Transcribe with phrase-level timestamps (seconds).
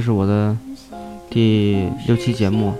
[0.00, 0.56] 这是我的
[1.28, 2.72] 第六期节目。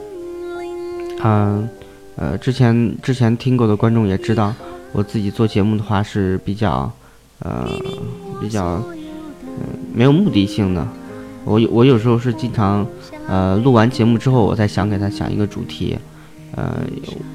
[1.22, 1.68] 嗯、
[2.16, 4.54] 呃，之前之前听过的观众也知道，
[4.92, 6.90] 我自己做节目的话是比较，
[7.40, 7.68] 呃，
[8.40, 8.82] 比较，
[9.44, 10.88] 嗯、没有目的性的。
[11.44, 12.86] 我有我有时候是经常，
[13.28, 15.98] 呃，录完节目之后，我再想给他想一个主题。
[16.56, 16.74] 呃，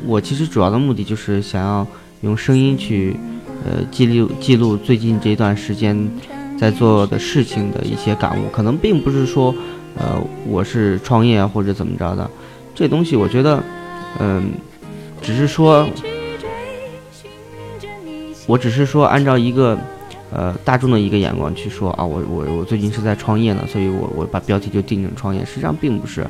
[0.08, 1.86] 我其实主要的目的就是想要
[2.22, 3.16] 用声音去，
[3.64, 5.96] 呃，记录记录最近这段时间
[6.58, 8.50] 在做的事情的一些感悟。
[8.52, 9.54] 可能并不是说，
[9.98, 12.30] 呃，我是创业或者怎么着的，
[12.74, 13.64] 这东西我觉得，
[14.20, 14.52] 嗯、
[15.22, 15.88] 只是说，
[18.48, 19.78] 我只是说按照一个，
[20.32, 25.44] 呃，大众的一个眼光去说啊，我我我最近是在创业呢，所以我我把标题就定成创业。
[25.46, 26.26] 实际上并不是，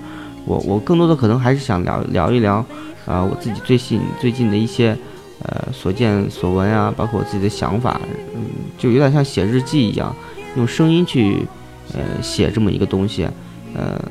[0.45, 2.65] 我我更多的可能还是想聊聊一聊，
[3.05, 4.97] 啊、我自己最近最近的一些，
[5.44, 8.00] 呃，所见所闻啊，包括我自己的想法，
[8.33, 8.45] 嗯，
[8.78, 10.16] 就有点像写日记一样，
[10.55, 11.45] 用声音去，
[11.94, 13.27] 呃，写这么一个东西，
[13.73, 14.02] 呃，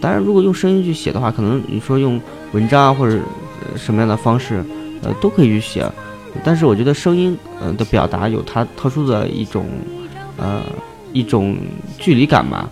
[0.00, 2.20] 当然如果用声音去写的话，可能你说用
[2.52, 3.18] 文章啊或者、
[3.76, 4.64] 什么样的方式，
[5.02, 5.86] 呃，都可以去写。
[6.42, 9.66] 但是我觉得声音呃的表达有它特殊的一种
[10.38, 10.62] 呃
[11.12, 11.56] 一种
[11.98, 12.68] 距离感吧，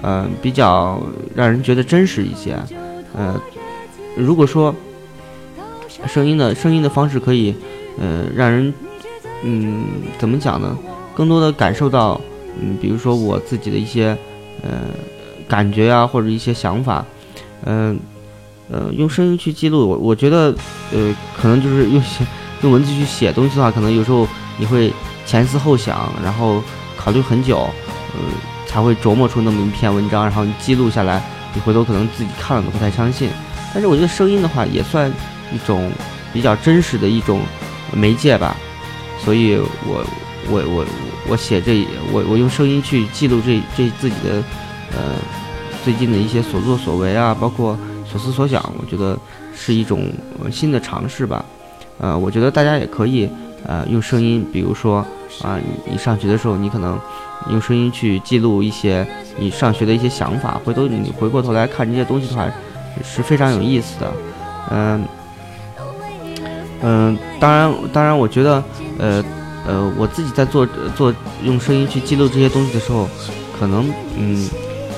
[0.00, 1.02] 呃比较
[1.34, 2.56] 让人觉得真实一些。
[3.12, 3.38] 呃，
[4.16, 4.72] 如果说
[6.06, 7.54] 声音的声音的方式可以
[7.98, 8.72] 呃让人
[9.44, 9.84] 嗯
[10.18, 10.76] 怎么讲呢？
[11.14, 12.20] 更多的感受到
[12.60, 14.16] 嗯比如说我自己的一些
[14.62, 14.70] 呃
[15.48, 17.04] 感觉啊或者一些想法，
[17.64, 17.98] 嗯
[18.70, 20.54] 呃用声音去记录，我我觉得
[20.92, 22.26] 呃可能就是用写。
[22.62, 24.24] 用文字去写东西的话，可能有时候
[24.56, 24.92] 你会
[25.26, 26.62] 前思后想，然后
[26.96, 27.68] 考虑很久，
[28.14, 28.20] 呃，
[28.68, 31.20] 才会琢磨出那么一篇文章，然后你记录下来，
[31.54, 33.30] 你回头可能自己看了都不太相信。
[33.74, 35.12] 但是我觉得声音的话，也算
[35.54, 35.90] 一种
[36.32, 37.40] 比较真实的一种
[37.92, 38.56] 媒介吧，
[39.18, 40.04] 所以我
[40.50, 40.86] 我我
[41.28, 44.42] 我写这我我用声音去记录这这自己的
[44.92, 45.16] 呃
[45.84, 49.18] 最近的一些所作所为啊，包括所思所想，我觉得
[49.54, 50.10] 是一种
[50.50, 51.44] 新的尝试吧。
[51.98, 53.28] 呃，我觉得大家也可以，
[53.64, 55.06] 呃，用声音，比如说
[55.42, 56.98] 啊，你上学的时候，你可能
[57.50, 59.06] 用声音去记录一些
[59.38, 62.50] 你上学的一些想法，回头你回过头来看这些东西的话，
[63.04, 64.12] 是非常有意思的。
[64.70, 65.04] 嗯、
[66.82, 68.62] 嗯、当然，当然，我觉得，
[68.98, 69.24] 呃
[69.66, 70.66] 呃，我自己在做
[70.96, 73.08] 做用声音去记录这些东西的时候，
[73.58, 74.48] 可能嗯，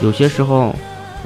[0.03, 0.75] 有些时候，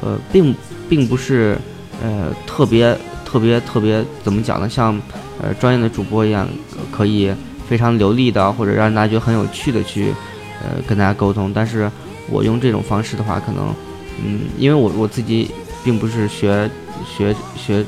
[0.03, 0.55] 呃，并
[0.89, 1.57] 并不是
[2.03, 5.01] 呃特别特别特别怎么讲呢，像。
[5.41, 6.49] 呃，专业的主播一样，
[6.91, 7.33] 可以
[7.69, 10.13] 非常流利的，或者让大家觉得很有趣的去，
[10.61, 11.53] 呃，跟大家沟通。
[11.55, 11.89] 但是
[12.29, 13.73] 我用这种方式的话，可能，
[14.21, 15.49] 嗯，因为我我自己
[15.85, 16.69] 并不是学
[17.07, 17.85] 学学，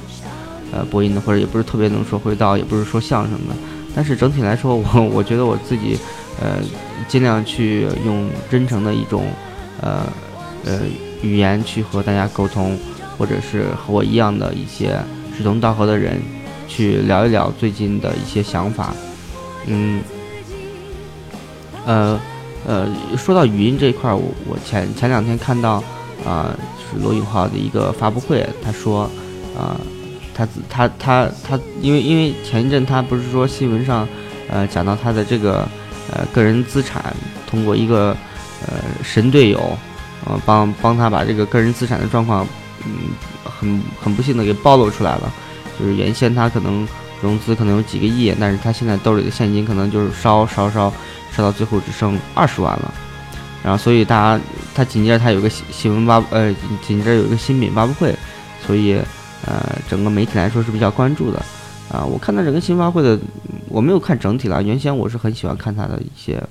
[0.73, 3.55] 呃，播音的，或者也不是特别能说会道，也不是说相声的。
[3.95, 5.99] 但是整体来说，我我觉得我自己，
[6.41, 6.59] 呃，
[7.09, 9.25] 尽量去用真诚的一种，
[9.81, 10.07] 呃
[10.65, 10.81] 呃
[11.23, 12.79] 语言去和大家沟通，
[13.19, 14.99] 或者是和我一样的一些
[15.37, 16.21] 志同道合的人。
[16.73, 18.95] 去聊一聊最近的一些想法，
[19.67, 20.01] 嗯，
[21.85, 22.21] 呃，
[22.65, 22.87] 呃，
[23.19, 25.83] 说到语音这一块，我我前前两天看到
[26.25, 29.11] 啊、是罗永浩的一个发布会，他说
[29.59, 29.75] 啊、
[30.41, 34.09] 他他他他，因为因为前一阵他不是说新闻上
[34.49, 35.69] 呃讲到他的这个
[36.11, 37.15] 呃个人资产
[37.47, 38.17] 通过一个
[38.67, 39.77] 呃神队友，
[40.25, 42.47] 呃帮帮他把这个个人资产的状况，
[42.87, 43.11] 嗯，
[43.45, 45.33] 很很不幸的给暴露出来了。
[45.79, 46.89] 就是原先他可能
[47.21, 50.91] 融资可能有几个亿，但是他现在兜里的现金可能就是烧烧烧
[51.37, 52.95] 烧到最后只剩二十万了，
[53.63, 54.43] 然后所以大家
[54.75, 56.55] 他紧接着他有个新新闻发呃
[56.87, 58.15] 紧接着有一个新品发布会，
[58.67, 58.99] 所以
[59.47, 61.39] 呃整个媒体来说是比较关注的
[61.91, 62.05] 啊。
[62.05, 63.19] 我看到整个新发会的，
[63.69, 66.43] 我没有看整体了，原先我是很喜欢看他的一些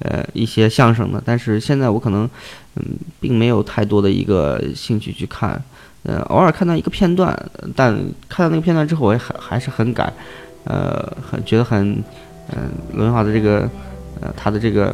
[0.00, 2.28] 呃一些相声的，但是现在我可能
[2.76, 2.82] 嗯
[3.20, 5.62] 并没有太多的一个兴趣去看。
[6.04, 7.32] 呃，偶尔看到一个片段，
[7.76, 7.94] 但
[8.28, 10.12] 看到那个片段之后，我也还还是很感，
[10.64, 11.92] 呃，很觉得很，
[12.48, 13.70] 嗯、罗永浩的这个，
[14.20, 14.92] 呃，他的这个，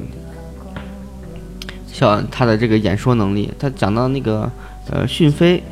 [1.91, 4.53] 像他的这个演说能力，他讲到那个，
[4.91, 5.63] 呃，讯飞，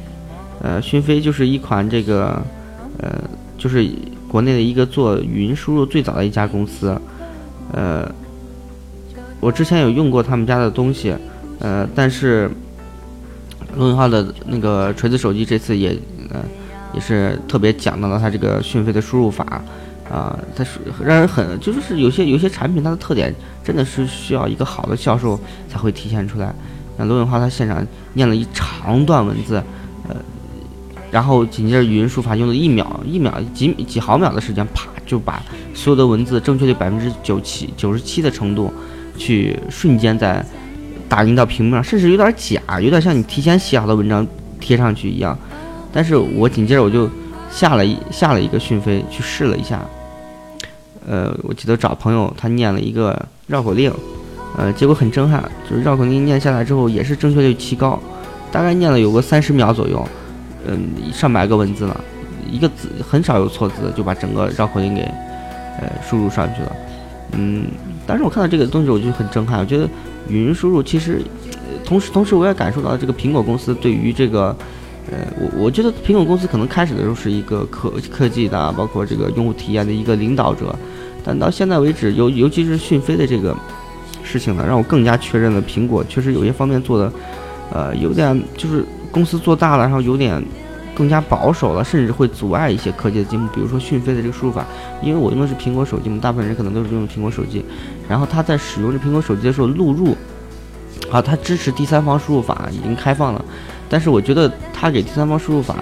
[0.62, 2.42] 呃，讯飞就是一款这个，
[2.98, 3.20] 呃，
[3.58, 3.88] 就是
[4.28, 7.00] 国内的一个做语音输入最早的一家公司，
[7.72, 8.10] 呃，
[9.40, 11.14] 我之前有用过他们家的东西，
[11.60, 12.50] 呃，但是。
[13.76, 15.90] 罗永浩的那个锤子手机这次也，
[16.30, 16.40] 呃，
[16.94, 19.44] 也是特别讲到了它这个讯飞的输入法，
[20.10, 25.38] 啊、它是让人很就是有些有些产品它的特点真的是需要一个好的销售
[25.68, 26.54] 才会体现出来。
[26.96, 29.62] 那罗永浩他现场念了一长段文字，
[30.08, 30.16] 呃，
[31.10, 35.42] 然后紧接着语音输入法用了一秒、一秒几几毫秒的时间，啪就把
[35.72, 38.72] 所有的文字正确率百分之九七九十七的程度，
[39.16, 40.44] 去瞬间在
[41.08, 44.26] 打印到屏幕上，甚至有点假，有点像你提前写好的文章
[44.60, 45.38] 贴上去一样。
[45.92, 47.08] 但是我紧接着我就
[47.50, 49.80] 下了一下了一个讯飞去试了一下，
[51.06, 53.16] 呃，我记得找朋友他念了一个
[53.46, 53.90] 绕口令，
[54.58, 57.98] 呃，结果很震撼，就是绕口令念下来之后也是正确率奇高，
[58.50, 60.06] 大概念了有个三十秒左右。
[60.66, 62.00] 嗯，上百个文字了，
[62.50, 66.72] 一个字很少有错字，就把整个绕口令给呃输入上去了。
[67.32, 67.66] 嗯，
[68.06, 69.60] 但是我看到这个东西，我就很震撼。
[69.60, 69.88] 我觉得
[70.28, 71.20] 语音输入其实，
[71.84, 74.56] 同时同时我也感受到这个苹果公司对于这个，
[75.10, 80.74] 呃，我我觉得苹果公司可能开始的时候是一个科科技的，包括这个用户体验的一个领导者，
[81.24, 83.54] 但到现在为止，尤尤其是讯飞的这个
[84.24, 87.12] 事情呢，让我更加确认了苹果确实有些方面做的，
[87.72, 88.84] 呃，有点就是。
[89.16, 90.44] 公司做大了，然后有点
[90.94, 93.54] 更加保守了，甚至会阻碍一些科技的进步。
[93.54, 94.66] 比如说讯飞的这个输入法，
[95.02, 97.64] 因为我用的是苹果手机嘛，大部分人可能都是用苹果手机。
[98.06, 100.14] 然后他在使用这苹果手机的时候录入，
[101.10, 103.42] 啊，他支持第三方输入法已经开放了，
[103.88, 105.76] 但是我觉得他给第三方输入法，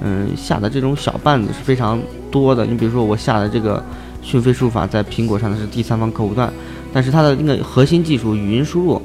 [0.00, 2.00] 嗯，下的这种小绊子是非常
[2.30, 2.64] 多的。
[2.64, 3.84] 你比如说我下的这个
[4.22, 6.50] 讯飞输入法在苹果上的是第三方客户端，
[6.94, 9.02] 但是它的那个核心技术语音输入，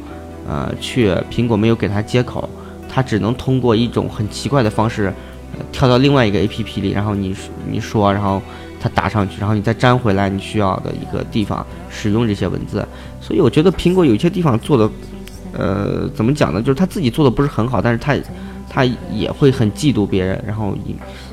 [0.47, 2.49] 呃，却苹果没有给它接口。
[2.95, 5.11] 它只能通过一种很奇怪的方式，
[5.69, 7.35] 跳到另外一个 A P P 里，然后你
[7.69, 8.41] 你说，然后
[8.79, 12.87] 它打上去，然后你再粘回来你需要的一个地方使用这些文字。
[13.19, 14.89] 所以我觉得苹果有些地方做的，
[15.51, 16.61] 呃，怎么讲呢？
[16.61, 18.15] 就是他自己做的不是很好，但是他
[18.69, 20.73] 他也会很嫉妒别人，然后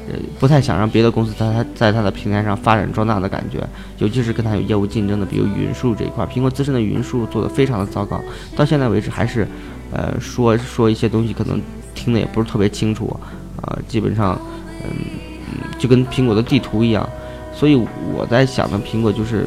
[0.09, 3.65] 呃不太想让别的公司在他在他的平台上发展壮大的感觉，
[3.99, 8.21] 尤其是跟他有业务竞争的，比如云数这一块，苹果自身的云数做的非常的糟糕，
[8.57, 9.47] 到现在为止还是。
[9.93, 11.61] 呃，说说一些东西可能
[11.95, 13.15] 听的也不是特别清楚，
[13.61, 14.41] 啊，基本上，
[14.83, 14.89] 嗯
[15.53, 17.07] 嗯，就跟苹果的地图一样，
[17.55, 17.75] 所以
[18.15, 19.47] 我在想呢，苹果就是，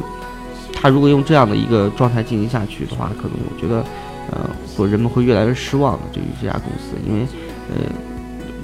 [0.72, 3.84] 它如果用这样的一个状态进行下去的话，可能我觉得，
[4.30, 7.26] 呃，或人们会越来越失望的对于这家公司，因为，
[7.70, 7.82] 呃，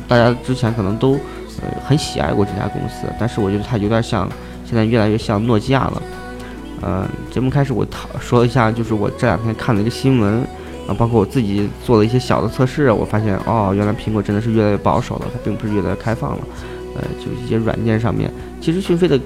[0.06, 1.14] 大家之前可能都，
[1.60, 4.28] 呃，很喜爱过这家公司，但是我觉得它有点像，
[4.64, 6.02] 现在越来越像诺基亚了，
[6.80, 10.46] 呃，节目开始我讨说一下，就是我这两天看了一个新闻。
[10.88, 16.38] 啊，包括我自己做了一些小的测试，我发现哦，原来苹果真的是越来越保守了，它并不是越来越开放了。
[16.94, 18.30] 呃，就一些软件上面，
[18.60, 19.18] 其实讯飞的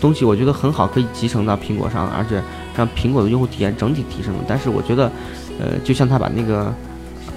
[0.00, 2.40] 东西我觉得很好，可以集成到苹果上，而且
[2.76, 4.40] 让苹果的用户体验整体提升了。
[4.46, 5.10] 但是我觉得，
[5.58, 6.72] 呃，就像他把那个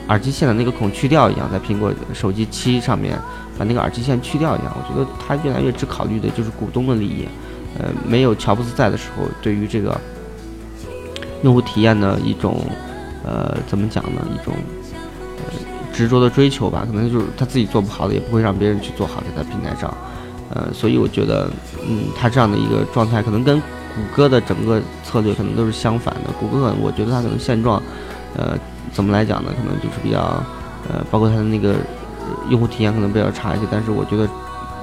[0.10, 3.18] 耳机线的那个孔去掉一样，在苹果手机七上面
[3.58, 7.26] 把那个耳机线去掉一样，我觉得他越来越只考虑的就是股东的利益。
[7.80, 10.00] 呃，没有乔布斯在的时候，对于这个
[11.42, 12.62] 用户体验的一种。
[13.32, 14.22] 呃，怎么讲呢？
[14.36, 14.54] 一种
[15.38, 15.44] 呃
[15.94, 19.96] 执着的追求吧，可能就是他自己做不好的，也不会让别人去做好，在他平台上。
[20.54, 21.50] 呃，所以我觉得，
[21.88, 26.32] 嗯，他这样的一个状态，可能跟谷歌的整个策略可能都是相反的。
[26.42, 27.82] 谷歌，我觉得它可能现状，
[28.36, 28.58] 呃，
[28.92, 29.54] 怎么来讲呢？
[29.56, 30.20] 可能就是比较，
[30.90, 31.76] 呃，包括它的那个
[32.50, 33.66] 用户体验可能比较差一些。
[33.72, 34.26] 但是我觉得，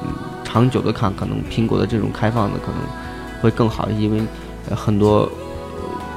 [0.02, 0.08] 嗯，
[0.42, 2.80] 长久的看，可能苹果的这种开放的可能
[3.42, 4.22] 会更好一些，因为
[4.74, 5.30] 很多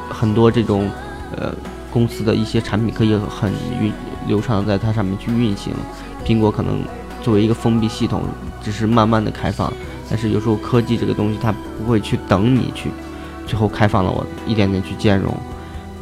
[0.10, 0.90] 很多这种
[1.36, 1.54] 呃。
[1.92, 3.92] 公司的一些产品可以很运
[4.28, 5.74] 流畅在它上面去运行，
[6.26, 6.80] 苹果可能
[7.22, 8.24] 作为一个封闭系统，
[8.64, 9.72] 只是慢慢的开放，
[10.10, 12.90] 但是有时候科技这个东西它不会去等你去，
[13.46, 15.36] 最后开放了我一点点去兼容，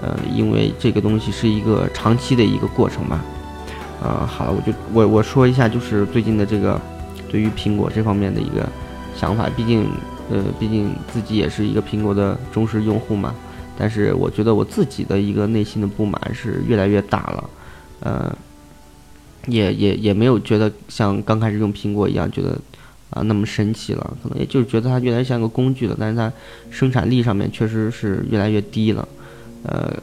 [0.01, 3.19] 呃，因为这个东西是一个长期的一个过程吧，
[4.03, 6.79] 呃，好了，我就我我说一下就是最近的这个
[7.29, 8.67] 对于苹果这方面的一个
[9.15, 9.89] 想法，毕竟
[10.29, 13.34] 呃毕竟自己也是一个苹果的忠实用户嘛。
[13.79, 17.50] 但是我觉得我自己的一个内心的不满是越来越大了，
[18.01, 18.38] 呃，
[19.48, 22.59] 也也也没有觉得像刚开始用苹果一样觉得
[23.12, 25.95] 啊那么神奇了，可能也就是觉得它越来越像个工具了。
[25.98, 26.29] 但是它
[26.69, 29.07] 生产力上面确实是越来越低了，
[29.63, 29.95] 呃，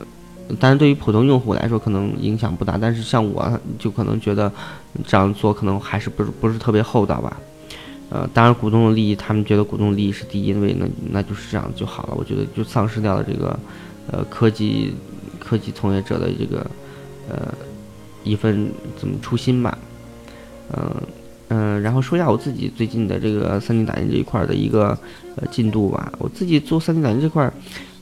[0.59, 4.51] 但是对于普通用户来说可能影响不大，但是像我就可能觉得
[5.07, 7.37] 这样做可能还是不是不是特别厚道吧。
[8.09, 12.15] 呃，当然，股东的利益，他们觉得股东利益是第一位，那那就是这样就好了。
[12.17, 13.59] 我觉得就丧失掉了这个，
[14.13, 14.95] 呃，科技
[15.41, 16.65] 科技从业者的这个，
[17.29, 17.53] 呃，
[18.23, 19.77] 一份怎么初心吧，
[20.73, 21.03] 嗯
[21.49, 24.97] 嗯，然后说一下我自己最近的这个三 D 打印这一块的一个
[25.35, 26.13] 呃进度吧。
[26.19, 27.53] 我自己做三 D 打印这块，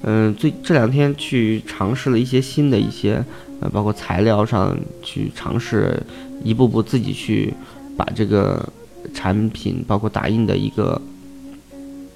[0.03, 3.25] 嗯，最这两天去尝试了一些新的一些，
[3.61, 5.99] 呃，包括材料上去尝试，
[6.43, 7.55] 一步步自己去
[7.97, 8.69] 把这个。
[9.15, 11.01] 产品包括打印的一个，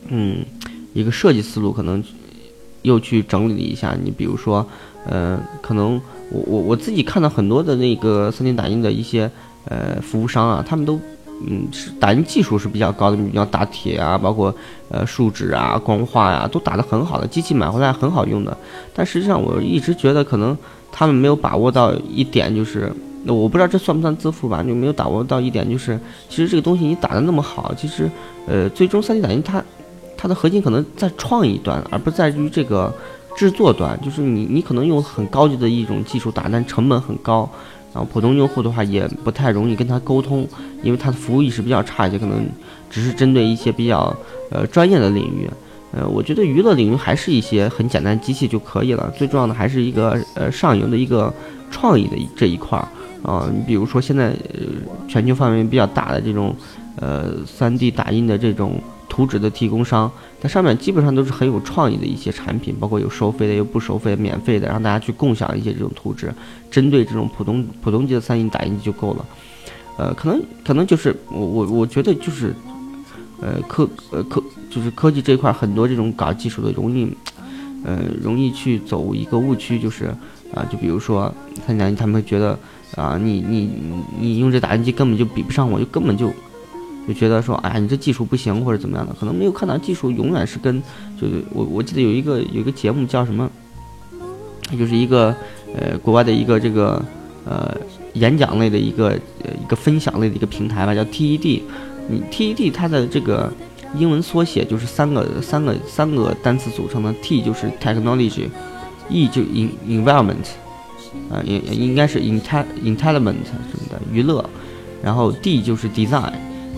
[0.08, 0.44] 嗯，
[0.92, 2.02] 一个设计思路，可能
[2.82, 3.96] 又去整理了一下。
[4.02, 4.66] 你比如说，
[5.06, 6.00] 呃，可能
[6.30, 9.30] 我我我自己看到很多的那个三 D 打印的一些
[9.64, 11.00] 呃服务商啊，他们都
[11.46, 14.52] 嗯，是打印技术是比较高的，比较打铁啊，包括
[14.90, 18.56] 呃树脂啊、光化呀，都打得很好的，机器买回来很好用的。
[18.92, 20.56] 但实际上，我一直觉得可能
[20.90, 22.92] 他们没有把握到一点，就是
[23.24, 25.98] 那我不知道这算不算自负吧，就没有把握到一点，就是
[26.28, 28.10] 其实这个东西你打得那么好，其实
[28.46, 29.62] 呃，最终 3D 打印它
[30.16, 32.92] 它的核心可能在创意端，而不在于这个
[33.36, 37.48] 制作端，就是你你可能用很高级的一种技术打，但成本很高。
[37.94, 40.46] 然后普通用户的话也不太容易跟他沟通，
[40.82, 42.46] 因为他的服务意识比较差一些，可能
[42.90, 44.14] 只是针对一些比较
[44.50, 45.48] 呃专业的领域。
[45.90, 51.32] 呃，我觉得娱乐领域还是一些很简单机器就可以了，最重要的还是一个呃上游的一个
[51.70, 52.86] 创意的这一块儿
[53.22, 53.50] 啊。
[53.52, 54.60] 你比如说现在呃
[55.08, 56.54] 全球范围比较大的这种
[56.96, 58.80] 呃 3D 打印的这种。
[59.10, 60.08] 图纸的提供商，
[60.38, 66.32] 它上面基本上都是很有创意的一些产品，包括有收费的，有不收费、免费的，让大家去共享一些这种图纸。
[66.70, 69.24] 针对这种普通普通级的 3D 打印机就够了。
[69.96, 72.54] 呃，可能可能就是我我我觉得就是，
[73.40, 77.10] 呃科呃科就是科技这一块很多这种搞技术的容易，
[77.84, 80.14] 呃容易去走一个误区，就是
[80.54, 81.34] 啊，就比如说
[81.66, 82.56] 3D 打印，他们觉得
[82.94, 83.70] 啊，你你
[84.18, 86.32] 你用这打印机根本就比不上我，就根本就。
[87.06, 90.82] 就觉得说，哎呀，你这技术不行或者怎么样的，可能没有看到技术永远是跟，
[91.18, 93.50] 就是我我记得有一个有一个节目叫什么，
[94.78, 95.34] 就是一个
[95.74, 97.02] 呃国外的一个这个
[97.46, 97.74] 呃
[98.12, 101.62] 演讲类的一个呃一个分享类的一个平台吧，叫 TED。
[102.10, 103.50] 你 TED 它的这个
[103.96, 110.46] 英文缩写就是三个三个三个单词组成的，T 就是 technology，E 就 in environment，
[111.30, 114.44] 啊应应该是 inte intelligent 什么的娱乐，
[115.02, 116.32] 然后 D 就是 design。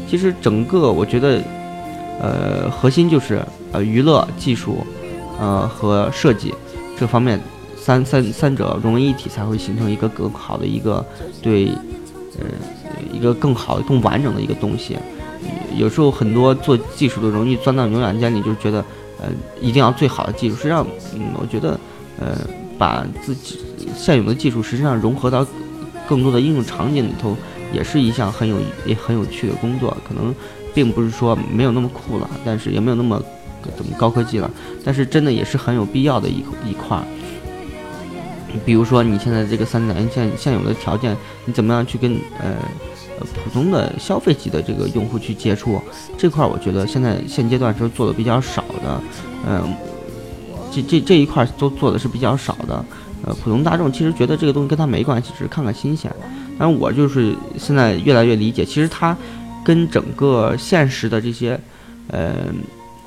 [0.09, 1.41] 其实整个我觉得，
[2.21, 3.41] 呃，核心就是
[3.73, 4.85] 呃娱乐技术，
[5.39, 6.53] 呃和设计
[6.99, 7.41] 这方面
[7.77, 11.05] 三三三者融为一体，才会形成一个更好的一个
[11.41, 11.69] 对，
[12.39, 12.47] 呃
[13.13, 14.97] 一个更好更完整的一个东西。
[15.77, 18.85] 有时候很多做技术的容易钻到牛角尖里，就觉得
[19.21, 19.29] 呃
[19.61, 20.57] 一定要最好的技术。
[20.57, 20.85] 实际上，
[21.15, 21.79] 嗯，我觉得
[22.19, 22.37] 呃
[22.77, 23.61] 把自己
[23.97, 25.47] 现有的技术实际上融合到
[26.09, 27.37] 更多的应用场景里头。
[27.73, 30.35] 也是一项很有也很有趣的工作，可能
[30.75, 33.23] 并不是说没有那么酷了，但是也没有那么
[33.77, 34.51] 怎么高科技了，
[34.85, 37.05] 但是真的也是很有必要的一一块儿。
[38.65, 42.57] 比如说你现在这个三 D 打印现现有的条件，你怎么样去跟呃
[43.45, 45.81] 普通的消费级的这个用户去接触
[46.19, 46.45] 这块？
[46.45, 49.01] 我觉得现在现阶段是做的比较少的，
[49.49, 49.73] 嗯，
[50.73, 52.85] 这这这一块都做的是比较少的。
[53.25, 56.11] 呃，普通大众其实觉得这个东西跟他没关系，只是看看新鲜。
[56.59, 59.17] 但我就是现在越来越理解，其实它
[59.65, 61.59] 跟整个现实的这些
[62.09, 62.35] 呃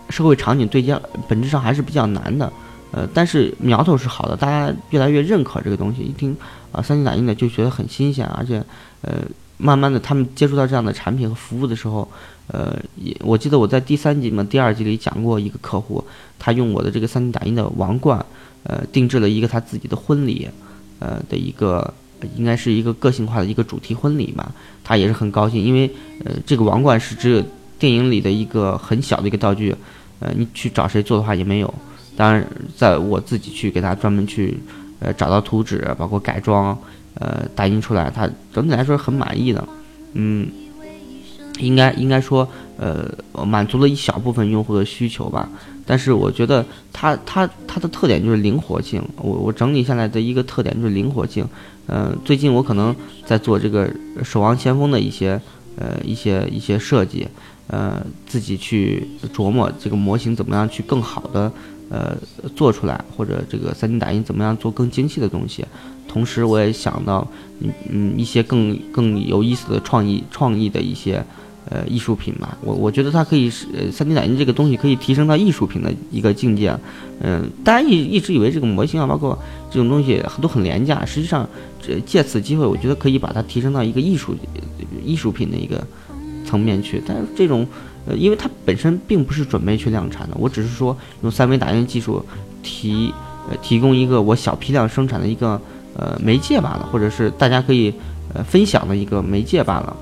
[0.10, 2.52] 社会场景对接，本质上还是比较难的。
[2.92, 6.04] 呃，但是苗头是好的，大家越来越认可这个东西。
[6.04, 6.36] 一听
[6.72, 8.64] 啊，三 D 打印的就觉得很新鲜，而且
[9.02, 9.14] 呃，
[9.58, 12.08] 慢慢的他们接触到这样的产品和服务的时候，
[12.48, 16.04] 呃，也我记得我在第三集嘛、第二集里讲过一个客户，
[16.38, 18.24] 他用我的这个三 D 打印的王冠，
[18.64, 20.48] 呃，定制了一个他自己的婚礼，
[21.00, 21.94] 呃的一个。
[22.38, 24.50] 应该是一个个性化的一个主题婚礼吧，
[24.82, 25.92] 他也是很高兴，因为
[26.24, 27.44] 呃，这个王冠是只有
[27.78, 29.76] 电影里的一个很小的一个道具，
[30.22, 31.74] 呃，你去找谁做的话也没有。
[32.16, 34.58] 当然，在我自己去给他专门去
[35.02, 36.78] 呃找到图纸，包括改装，
[37.16, 39.68] 呃，打印出来，他整体来说很满意的。
[40.14, 40.48] 嗯，
[41.60, 43.08] 应该应该说呃
[43.46, 45.50] 满足了一小部分用户的需求吧。
[45.86, 49.04] 但是我觉得它它它的特点就是灵活性。
[49.18, 51.46] 我我整理下来的一个特点就是灵活性。
[51.88, 52.96] 嗯，最近我可能
[53.26, 53.86] 在做这个
[54.24, 55.40] 《守望先锋》的一些
[55.78, 57.28] 呃一些一些设计，
[57.68, 61.52] 呃，自己去琢磨这个模型怎么样去更好的
[61.90, 62.16] 呃
[62.56, 65.66] 做出来，或者这个 3D 打印怎么样做更精细的东西。
[66.08, 67.28] 同时，我也想到
[67.60, 71.24] 嗯嗯一些更更有意思的创意创意的一些。
[71.74, 76.78] 呃，艺术品嘛，我我觉得它可以是呃，三 D 打印这个东西可以提升到艺术品的一个境界。
[77.20, 79.36] 嗯，大家一一直以为这个模型啊，包括
[79.72, 81.50] 这种东西都很廉价，实际上，
[81.82, 84.36] 这借此机会，我觉得可以把它提升到一个艺术
[85.04, 85.84] 艺术品的一个
[86.46, 87.02] 层面去。
[87.08, 87.66] 但是这种，
[88.06, 92.24] 呃，因为它本身并不是准备去量产的，我只是说用三维打印技术
[92.62, 93.12] 提
[93.50, 95.60] 呃提供一个我小批量生产的一个
[95.98, 97.92] 呃媒介罢了，或者是大家可以
[98.32, 99.98] 呃分享的一个媒介罢了。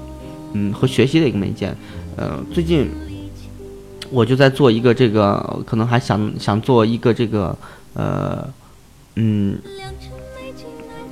[0.54, 1.74] 嗯，和学习的一个媒介，
[2.18, 2.90] 呃，最近
[4.10, 7.58] 我就在做一个这个，可能还想想做一个这个，
[7.94, 8.46] 呃，
[9.16, 9.58] 嗯，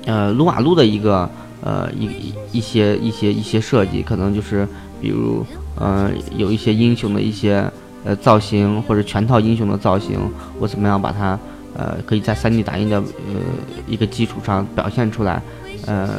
[0.06, 1.30] 呃，撸啊撸的一个，
[1.62, 4.68] 呃，一一些一些一些设计，可能就是
[5.02, 7.64] 比如，呃，有一些英雄的一些
[8.04, 10.20] 呃造型，或者全套英雄的造型，
[10.60, 11.40] 我怎么样把它，
[11.78, 13.40] 呃，可以在 3D 打印的呃
[13.88, 15.42] 一个基础上表现出来，
[15.86, 16.10] 呃，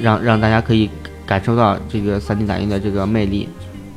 [0.00, 0.88] 让让大家可以。
[1.32, 3.48] 感受到这个 3D 打印的这个魅力。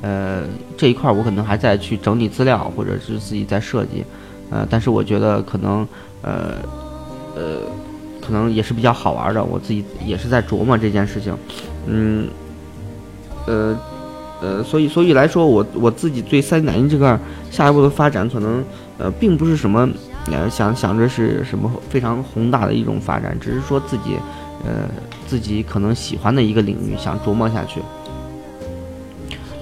[0.02, 0.44] 呃，
[0.78, 4.06] 这一块我可能还在去整理资料，或者是自己在设计。
[4.50, 5.86] 呃，但是我觉得可能，
[6.22, 6.54] 呃，
[7.36, 7.60] 呃，
[8.26, 9.44] 可能也是比较好玩的。
[9.44, 11.36] 我自己也是在琢磨这件事情。
[11.88, 12.30] 嗯，
[13.48, 13.78] 呃，
[14.42, 17.20] 呃，所以，所以来说，我我自己对 3D 打印这块
[17.52, 18.64] 下一步的发展，可能
[18.98, 19.90] 呃，并不是什么
[20.32, 24.16] 呃想想着是什么非常宏大的一种发展，只是说自己
[24.64, 24.90] 呃
[25.28, 27.82] 自己可能喜欢的一个领域，想琢磨下去。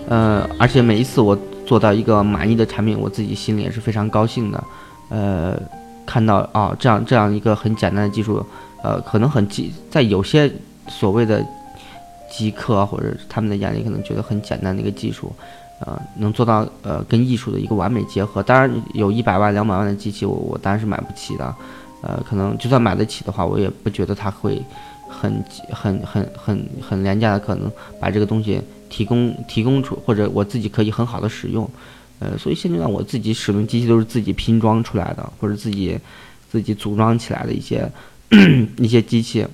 [0.09, 4.63] 呃，而且每一次我做到一个满意的产品，我自己心里也是非常高兴的。
[5.09, 5.57] 呃，
[6.05, 8.45] 看到啊，这样这样一个很简单的技术，
[8.83, 10.51] 呃，可能很机，在有些
[10.87, 11.43] 所谓的
[12.29, 15.31] 极客或者他们的眼里，可能觉得很简单的一个技术，
[15.79, 18.43] 呃，能做到呃跟艺术的一个完美结合。
[18.43, 21.55] 当然，有一百万、两百万的机器，我我当然是买不起的。
[22.03, 24.61] 呃，可能就算买得起的话，我也不觉得它会
[25.07, 28.61] 很很很很很廉价的，可能把这个东西。
[28.93, 31.67] 提供提供出或者我自己可以很好的使用，
[32.19, 35.97] 呃，所以现阶段我自己使用机器都是自己拼装出来的，或者自己
[36.51, 37.91] 自己组装起来的一些
[38.77, 39.47] 一些机器，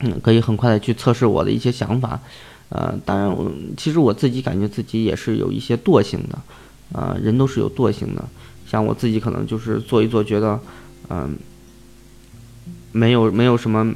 [0.00, 2.20] 嗯，可以很快的去测试我的一些想法，
[2.68, 6.38] 呃，当然我其实我自己感觉自己也是有一些惰性的，
[6.92, 8.22] 呃，人都是有惰性的，
[8.70, 10.60] 像我自己可能就是做一做，觉得
[11.10, 11.36] 嗯，
[12.92, 13.94] 没有没有什么。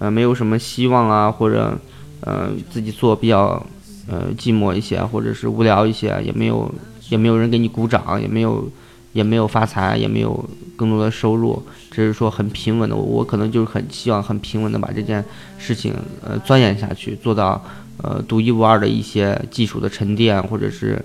[0.00, 1.76] 呃，没有什么希望啊，或者，
[2.20, 3.60] 呃，自己做比较，
[4.06, 6.72] 呃，寂寞一些，或者是无聊一些，也没有，
[7.08, 8.70] 也没有人给你鼓掌，也没有，
[9.12, 12.94] 也没有发财，也没有更多的收入，只是说很平稳的。
[12.94, 15.24] 我可能就是很希望很平稳的把这件
[15.58, 17.60] 事情，呃，钻研下去，做到，
[18.00, 21.04] 呃，独一无二的一些技术的沉淀，或者是，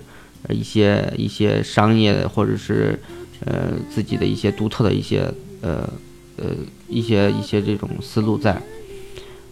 [0.50, 2.96] 一些一些商业，或者是，
[3.40, 5.88] 呃，自己的一些独特的一些，呃，
[6.36, 6.46] 呃，
[6.88, 8.60] 一些一些这种思路在。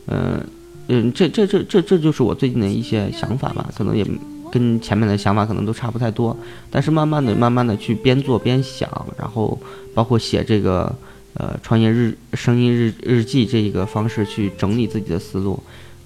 [0.06, 0.44] 嗯
[0.88, 4.04] 嗯，这这这这这就是我最近的一些想法吧，可能也
[4.50, 6.36] 跟前面的想法可能都差不太多，
[6.70, 9.58] 但是慢慢的、慢慢的去边做边想，然后
[9.94, 10.92] 包括写这个
[11.34, 15.62] 呃创业日声音日日记这一个方式去整理自己的思路，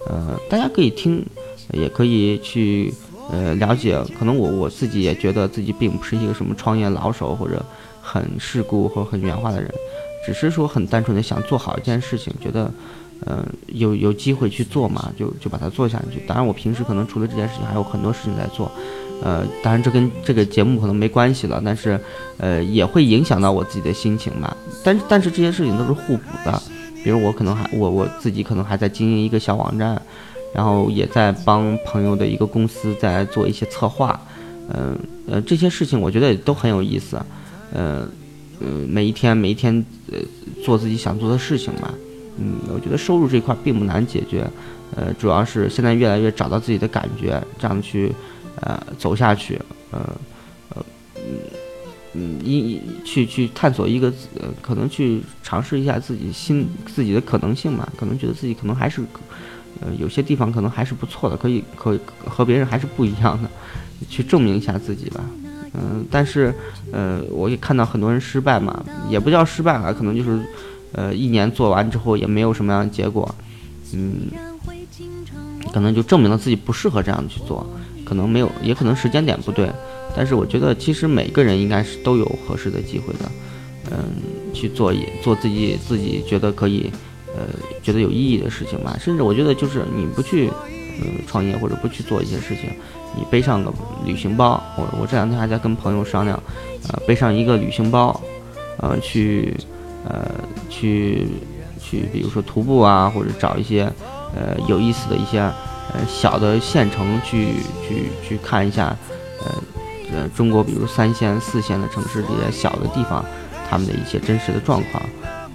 [0.06, 1.24] 呃，大家可以听，
[1.72, 2.92] 也可以去
[3.30, 7.64] 呃了解，可能我我自己也觉得自己并不是一个什么创业老手或者
[8.00, 9.70] 很世故或很圆滑的人，
[10.24, 12.70] 只是说很单纯的想做好一件事情，觉得。
[13.24, 16.20] 嗯，有有机会去做嘛，就就把它做下去。
[16.26, 18.70] 当然，我平时可能除了这件事情，还有很多事情在做。
[19.22, 21.98] 呃，当然这跟这个节目可能没关系了，但是，
[22.36, 24.54] 呃，也会影响到我自己的心情嘛。
[24.84, 26.62] 但是但是这些事情都是互补的。
[27.02, 30.00] 比如我可能还我我自己可能还在经营一个小网站，
[30.54, 34.20] 然后也在帮朋友的一个公司在做一些策划。
[34.68, 37.20] 嗯呃，这些事情我觉得都很有意思。
[37.72, 38.08] 嗯
[38.60, 40.18] 嗯，每一天每一天呃
[40.64, 41.92] 做自己想做的事情嘛。
[42.38, 44.46] 嗯，我觉得收入这块并不难解决，
[44.94, 48.12] 呃，主要是现在越来越找到自己的感觉，这样去，
[48.60, 49.58] 呃，走下去，
[49.90, 50.00] 呃，
[50.74, 51.38] 呃，嗯，
[52.12, 59.00] 嗯，一去去探索一个，呃，可能去尝试一下自己新自己的可能性嘛，可能觉得自己可能还是，
[59.80, 63.50] 呃，有些地方可能还是不错的，可以可以和别人还是不一样的，
[64.08, 65.20] 去证明一下自己吧，
[65.74, 66.54] 嗯，但是，
[66.92, 70.40] 呃，我也看到很多人失败嘛，也不叫失败吧，可能就是。
[70.92, 73.34] 呃，一年做完之后也没有什么样的结果，
[73.92, 74.30] 嗯，
[75.70, 77.66] 可能就证明了自己不适合这样去做，
[78.02, 79.70] 可能没有，也可能时间点不对。
[80.16, 83.30] 但是我觉得，其实每个人应该是都有合适的机会的，
[83.90, 83.98] 嗯，
[84.54, 86.90] 去做一做自己自己觉得可以，
[87.36, 87.46] 呃，
[87.82, 88.96] 觉得有意义的事情吧。
[88.98, 90.50] 甚至我觉得，就是你不去，
[91.00, 92.70] 嗯，创业或者不去做一些事情，
[93.14, 93.72] 你背上个
[94.04, 96.42] 旅行包，我我这两天还在跟朋友商量，
[96.88, 98.18] 呃，背上一个旅行包，
[98.78, 99.54] 呃，去。
[100.08, 100.24] 呃，
[100.70, 101.26] 去
[101.82, 103.82] 去，比如说徒步啊，或者找一些
[104.36, 108.96] 呃有意思的一些呃小的县城去去去看一下，
[109.42, 109.50] 呃
[110.12, 113.24] 呃，中国比如三线、四线的城市这些小的地方，
[113.68, 115.02] 他们的一些真实的状况，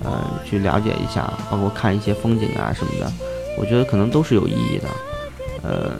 [0.03, 3.11] 呃，去了解一下，包括看一些风景啊什么的，
[3.57, 4.87] 我觉得可能都是有意义的。
[5.63, 5.91] 呃，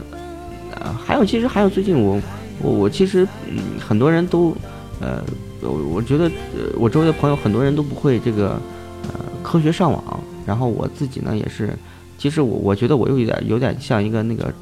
[0.80, 2.20] 呃，还有，其实还有最近我
[2.60, 4.56] 我我其实嗯，很多人都
[5.00, 5.22] 呃。
[5.64, 8.60] 我我觉得，呃，我周围的朋友很多人都不会这个，
[9.04, 10.20] 呃，科学上网。
[10.44, 11.72] 然后我自己呢，也是，
[12.18, 14.52] 其实我我觉得我又有点有点像一个那个，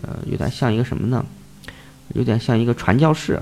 [0.00, 1.24] 呃，有点像一个什么呢？
[2.14, 3.36] 有点像一个传教士。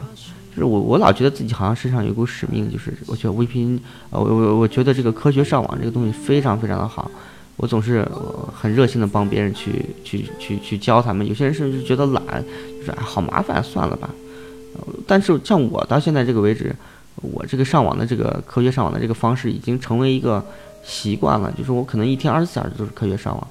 [0.56, 7.10] 就是我我老觉得自己好像身上有一股使命，就是我觉得 VPN，呃，我我我觉得这个科学上网这个东西非常非常的好。
[7.58, 8.06] 我总是
[8.54, 11.26] 很热心的帮别人去去去去教他们。
[11.26, 12.22] 有些人甚至觉得懒，
[12.78, 14.08] 就是哎，好麻烦，算了吧。
[15.06, 16.74] 但是像我到现在这个为止，
[17.22, 20.44] 我这个上网的这个科学上网的这个方式已经成为一个
[20.84, 23.46] 习惯了，就是我可能一天二十四小时都是科学上网。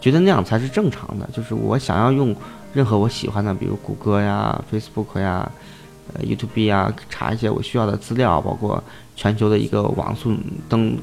[0.00, 1.28] 觉得那样才是正常的。
[1.32, 2.34] 就是我想要用
[2.72, 5.50] 任何我喜欢的，比如谷歌呀、Facebook 呀、
[6.14, 8.82] 呃 YouTube 啊，查一些我需要的资料，包括
[9.16, 10.34] 全球的一个网速
[10.68, 10.96] 登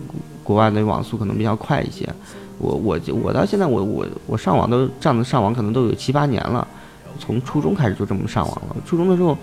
[0.43, 2.07] 国外的网速可能比较快一些。
[2.57, 6.67] 我我我到现在我我我上网都这样的上网可能都有七八年了，
[7.17, 8.75] 从初中开始就这么上网了。
[8.85, 9.37] 初中的时候，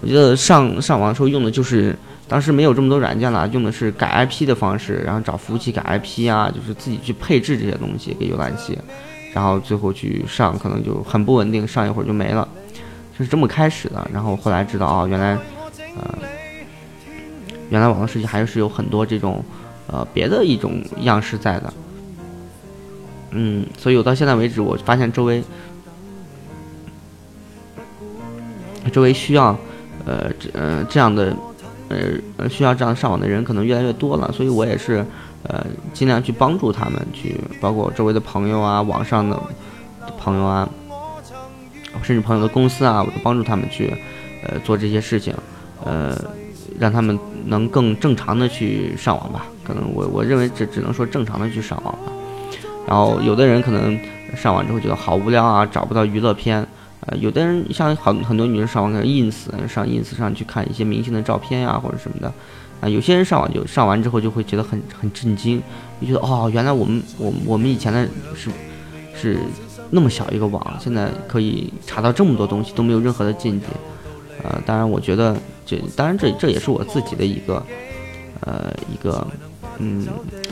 [0.00, 1.94] 我觉得上上网的时候用的就是
[2.26, 8.78] 当时没有这么多软件了，用的是改 IP 的方式，然后找服务器改 IP 啊，就是自己去配置这些东西给浏览器，
[9.34, 12.48] 然后最后去上可能就很不稳定，上一会儿就没了，
[13.18, 14.08] 就是这么开始的。
[14.12, 15.36] 然后后来知道啊，原来
[15.96, 16.18] 呃
[17.70, 19.44] 原来网络世界还是有很多这种
[19.88, 21.72] 呃别的一种样式在的。
[23.30, 25.44] 嗯，所以我到现在为止，我发现周围，
[28.90, 29.54] 周围需要，
[30.06, 31.36] 呃，这呃这样的，
[32.38, 35.04] 呃需要这样上网的人可能越来越多了，所以我也是，
[35.42, 39.38] 呃，尽量去帮助他们，去包括周围的朋友啊，网上的
[40.18, 40.66] 朋友啊，
[42.02, 43.92] 甚至朋友的公司啊，我都帮助他们去，
[44.42, 45.34] 呃，做这些事情，
[45.84, 46.16] 呃，
[46.78, 49.46] 让他们能更正常的去上网吧。
[49.64, 52.12] 可能我我认为只只能说正常的去上网吧。
[52.86, 53.98] 然后有的人可能
[54.34, 56.66] 上网之后觉得好无聊啊，找不到娱乐片。
[57.00, 62.32] 呃，有的人像很很多女生上网可能 ins，上 ins 上去看一些明星的照片呀或者什么的。
[62.80, 65.60] 啊，有些人上网就上完之后就会觉得很很震惊，
[66.00, 68.50] 就觉得哦，原来我们我我们以前的是
[69.14, 69.38] 是
[69.90, 73.66] 那么小一个网，现在可以查到这么多东西都没有任何的禁忌。
[74.42, 77.62] 呃，当然我觉得这当然这这也是我自己的一个
[78.40, 79.26] 呃一个
[79.78, 80.06] 嗯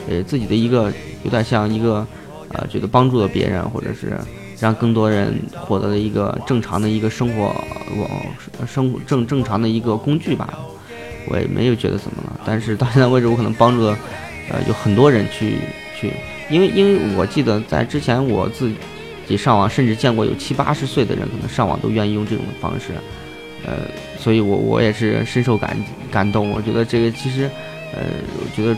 [0.09, 0.91] 呃自己的一个
[1.23, 2.05] 有点像一个。
[2.49, 4.17] 呃，觉得帮助了别人，或者是
[4.57, 7.53] 让更多人获得了一个正常的一个生活，
[7.97, 8.09] 网
[8.65, 10.57] 生正正常的一个工具吧。
[11.27, 13.97] 我也没有觉得怎么了，但是到现在为止，我可能帮助了
[14.49, 15.57] 呃有很多人去
[15.99, 16.13] 去，
[16.49, 18.71] 因为因为我记得在之前我自
[19.29, 22.93] 己上网，甚至见过有七八十岁的人可能上网都愿意用这种方式，
[23.65, 25.77] 呃，所以我我也是深受感
[26.11, 26.49] 感动。
[26.51, 27.49] 我觉得这个其实，
[27.93, 28.03] 呃，
[28.39, 28.77] 我觉得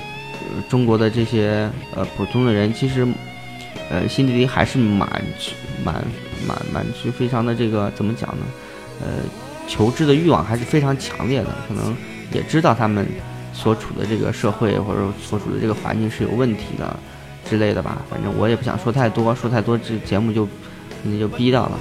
[0.70, 3.08] 中国的这些呃普通的人其实。
[3.92, 5.10] 呃，心底里还是蛮、
[5.84, 5.96] 蛮、
[6.46, 8.46] 蛮、蛮是非常的这个怎么讲呢？
[9.02, 9.08] 呃，
[9.68, 11.48] 求知的欲望还是非常强烈的。
[11.68, 11.96] 可能
[12.32, 13.04] 也知道他们
[13.52, 16.96] 所处的这个社会或者所处的这个环境是有问题的
[17.50, 18.02] 之类的吧。
[18.10, 20.46] 反正我也不想说太多，说太多这节目就
[21.02, 21.72] 肯定就逼到了。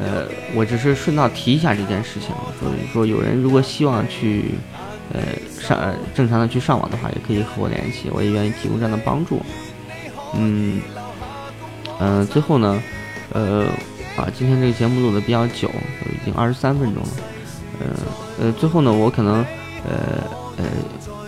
[0.00, 2.30] 呃，我只是顺道提一下这件事情，
[2.60, 4.52] 说说有人如果希望去
[5.12, 5.20] 呃
[5.60, 9.40] 上正常的去上网的话，也可以和我联系，我也愿意提供这样的帮助。
[10.36, 10.80] 嗯。
[12.00, 12.82] 嗯，最后呢，
[13.32, 13.66] 呃，
[14.16, 15.70] 啊，今天这个节目录的比较久，
[16.10, 17.08] 已经二十三分钟了。
[17.78, 17.86] 呃，
[18.40, 19.46] 呃，最后呢，我可能，
[19.86, 20.18] 呃，
[20.56, 20.64] 呃，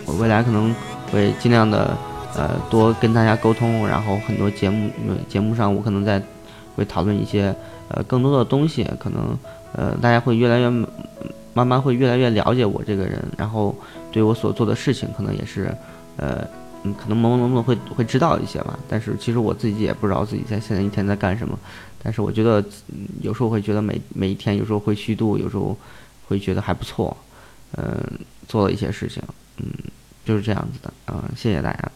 [0.05, 0.75] 我未来可能
[1.09, 1.97] 会尽量的，
[2.37, 4.89] 呃，多跟大家沟通，然后很多节目
[5.27, 6.21] 节目上，我可能在
[6.75, 7.53] 会讨论一些，
[7.89, 9.37] 呃，更多的东西，可能，
[9.73, 10.69] 呃，大家会越来越
[11.53, 13.75] 慢慢会越来越了解我这个人，然后
[14.11, 15.75] 对我所做的事情，可能也是，
[16.17, 16.47] 呃。
[16.97, 21.57] 可能朦朦胧胧会会知道一些吧，但是其实我自己也不知道自己在现在一天在干什么。
[22.01, 22.63] 但是我觉得，
[23.21, 25.75] 有时候会觉得每每一天，有时候会虚度，有时候
[26.29, 27.17] 会觉得还不错。
[27.75, 27.83] 嗯，
[28.47, 29.21] 做了一些事情，
[29.57, 29.65] 嗯，
[30.23, 30.93] 就是这样子的。
[31.07, 31.91] 嗯，谢谢大家。